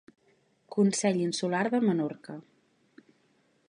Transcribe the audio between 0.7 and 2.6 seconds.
Consell Insular de Menorca.